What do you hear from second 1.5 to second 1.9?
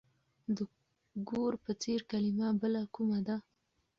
په